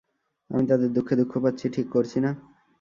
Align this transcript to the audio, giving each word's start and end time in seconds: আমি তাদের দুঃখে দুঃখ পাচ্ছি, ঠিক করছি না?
আমি 0.49 0.63
তাদের 0.67 0.89
দুঃখে 0.93 1.15
দুঃখ 1.15 1.33
পাচ্ছি, 1.43 1.65
ঠিক 1.69 1.87
করছি 1.89 2.17
না? 2.19 2.31